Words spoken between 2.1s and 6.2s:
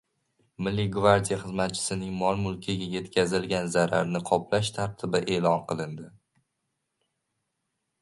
mol-mulkiga yetkazilgan zararni qoplash tartibi e’lon qilindi